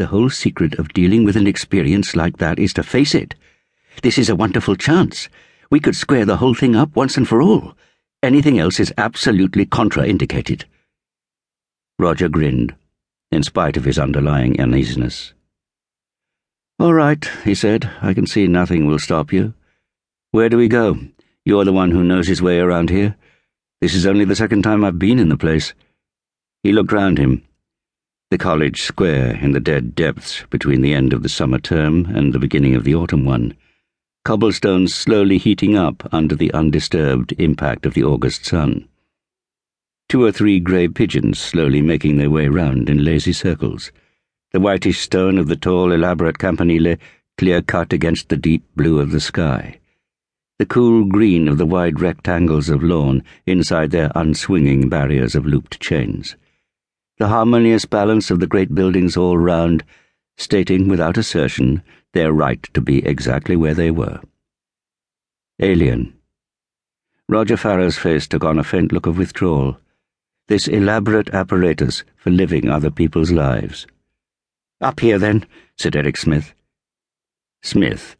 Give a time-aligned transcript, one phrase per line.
[0.00, 3.34] The whole secret of dealing with an experience like that is to face it.
[4.02, 5.28] This is a wonderful chance.
[5.70, 7.74] We could square the whole thing up once and for all.
[8.22, 10.64] Anything else is absolutely contraindicated.
[11.98, 12.74] Roger grinned,
[13.30, 15.34] in spite of his underlying uneasiness.
[16.78, 17.90] All right, he said.
[18.00, 19.52] I can see nothing will stop you.
[20.30, 20.98] Where do we go?
[21.44, 23.16] You're the one who knows his way around here.
[23.82, 25.74] This is only the second time I've been in the place.
[26.62, 27.42] He looked round him.
[28.30, 32.32] The college square in the dead depths between the end of the summer term and
[32.32, 33.56] the beginning of the autumn one.
[34.24, 38.88] Cobblestones slowly heating up under the undisturbed impact of the August sun.
[40.08, 43.90] Two or three grey pigeons slowly making their way round in lazy circles
[44.52, 46.96] the whitish stone of the tall, elaborate campanile
[47.38, 49.78] clear cut against the deep blue of the sky,
[50.58, 55.80] the cool green of the wide rectangles of lawn inside their unswinging barriers of looped
[55.80, 56.36] chains,
[57.20, 59.84] the harmonious balance of the great buildings all round,
[60.38, 61.82] stating without assertion
[62.14, 64.18] their right to be exactly where they were.
[65.60, 66.14] Alien.
[67.28, 69.78] Roger Farrar's face took on a faint look of withdrawal.
[70.48, 73.86] This elaborate apparatus for living other people's lives.
[74.80, 75.44] Up here, then,
[75.76, 76.54] said Eric Smith.
[77.62, 78.16] Smith,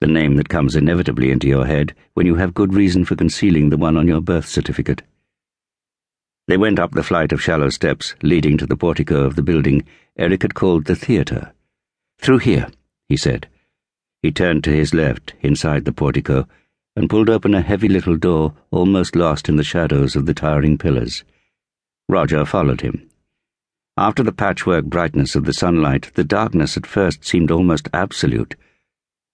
[0.00, 3.70] the name that comes inevitably into your head when you have good reason for concealing
[3.70, 5.02] the one on your birth certificate.
[6.46, 9.84] They went up the flight of shallow steps leading to the portico of the building
[10.16, 11.52] Eric had called the theatre.
[12.18, 12.68] Through here,
[13.08, 13.48] he said.
[14.22, 16.46] He turned to his left, inside the portico,
[16.96, 20.78] and pulled open a heavy little door almost lost in the shadows of the towering
[20.78, 21.24] pillars.
[22.08, 23.08] Roger followed him.
[23.96, 28.54] After the patchwork brightness of the sunlight, the darkness at first seemed almost absolute.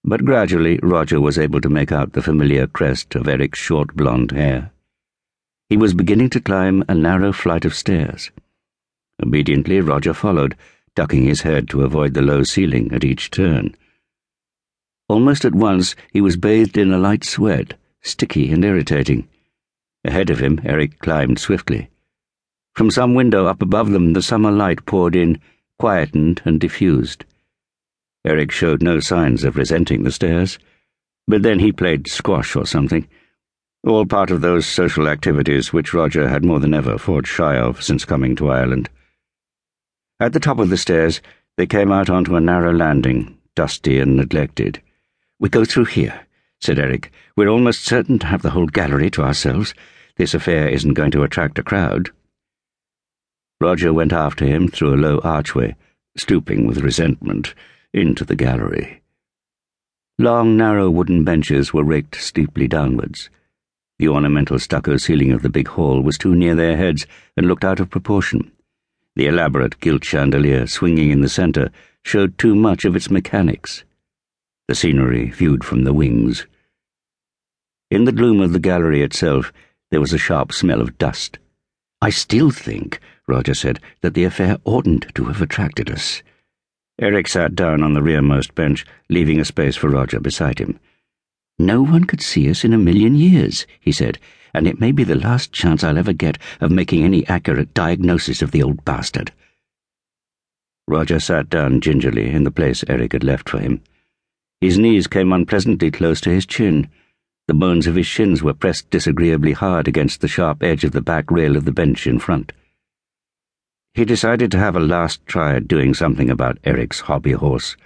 [0.04, 4.32] But gradually, Roger was able to make out the familiar crest of Eric's short blonde
[4.32, 4.72] hair.
[5.70, 8.32] He was beginning to climb a narrow flight of stairs.
[9.22, 10.56] Obediently, Roger followed,
[10.96, 13.76] ducking his head to avoid the low ceiling at each turn.
[15.08, 19.28] Almost at once, he was bathed in a light sweat, sticky and irritating.
[20.04, 21.88] Ahead of him, Eric climbed swiftly.
[22.74, 25.38] From some window up above them, the summer light poured in,
[25.78, 27.24] quietened and diffused.
[28.24, 30.58] Eric showed no signs of resenting the stairs,
[31.28, 33.06] but then he played squash or something.
[33.82, 37.82] All part of those social activities which Roger had more than ever fought shy of
[37.82, 38.90] since coming to Ireland.
[40.20, 41.22] At the top of the stairs,
[41.56, 44.82] they came out onto a narrow landing, dusty and neglected.
[45.38, 46.26] We go through here,
[46.60, 47.10] said Eric.
[47.36, 49.72] We're almost certain to have the whole gallery to ourselves.
[50.16, 52.10] This affair isn't going to attract a crowd.
[53.62, 55.74] Roger went after him through a low archway,
[56.18, 57.54] stooping with resentment,
[57.94, 59.00] into the gallery.
[60.18, 63.30] Long, narrow wooden benches were raked steeply downwards.
[64.00, 67.06] The ornamental stucco ceiling of the big hall was too near their heads
[67.36, 68.50] and looked out of proportion.
[69.14, 71.70] The elaborate gilt chandelier swinging in the centre
[72.02, 73.84] showed too much of its mechanics.
[74.68, 76.46] The scenery viewed from the wings.
[77.90, 79.52] In the gloom of the gallery itself,
[79.90, 81.38] there was a sharp smell of dust.
[82.00, 86.22] I still think, Roger said, that the affair oughtn't to have attracted us.
[86.98, 90.80] Eric sat down on the rearmost bench, leaving a space for Roger beside him.
[91.60, 94.18] No one could see us in a million years, he said,
[94.54, 98.40] and it may be the last chance I'll ever get of making any accurate diagnosis
[98.40, 99.30] of the old bastard.
[100.88, 103.82] Roger sat down gingerly in the place Eric had left for him.
[104.62, 106.88] His knees came unpleasantly close to his chin.
[107.46, 111.02] The bones of his shins were pressed disagreeably hard against the sharp edge of the
[111.02, 112.54] back rail of the bench in front.
[113.92, 117.76] He decided to have a last try at doing something about Eric's hobby horse.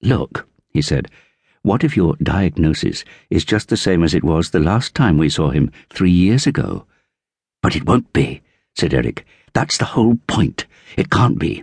[0.00, 1.10] Look, he said,
[1.68, 5.28] what if your diagnosis is just the same as it was the last time we
[5.28, 6.86] saw him three years ago?
[7.62, 8.40] But it won't be,
[8.74, 9.26] said Eric.
[9.52, 10.64] That's the whole point.
[10.96, 11.62] It can't be.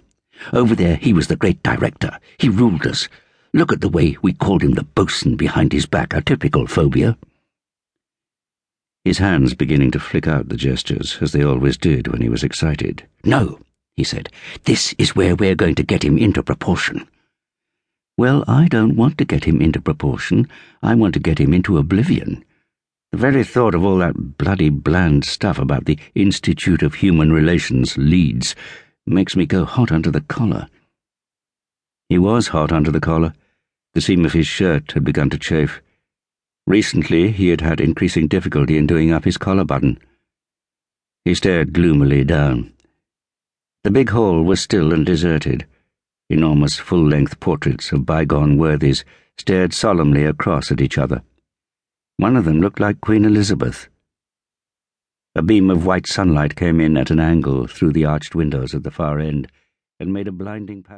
[0.53, 2.19] Over there he was the great director.
[2.37, 3.09] He ruled us.
[3.51, 7.17] Look at the way we called him the bosun behind his back, a typical phobia.
[9.03, 12.43] His hands beginning to flick out the gestures, as they always did when he was
[12.43, 13.07] excited.
[13.23, 13.59] No,
[13.95, 14.29] he said,
[14.65, 17.07] this is where we're going to get him into proportion.
[18.17, 20.47] Well, I don't want to get him into proportion.
[20.81, 22.45] I want to get him into oblivion.
[23.11, 27.97] The very thought of all that bloody bland stuff about the Institute of Human Relations,
[27.97, 28.55] Leeds
[29.05, 30.67] makes me go hot under the collar.
[32.07, 33.33] He was hot under the collar.
[33.93, 35.81] The seam of his shirt had begun to chafe.
[36.65, 39.99] Recently, he had had increasing difficulty in doing up his collar button.
[41.25, 42.71] He stared gloomily down.
[43.83, 45.65] The big hall was still and deserted.
[46.29, 49.05] Enormous full-length portraits of bygone worthies
[49.37, 51.21] stared solemnly across at each other.
[52.17, 53.89] One of them looked like Queen Elizabeth.
[55.35, 58.81] A beam of white sunlight came in at an angle through the arched windows at
[58.81, 59.51] the far end
[59.99, 60.93] and made a blinding patch.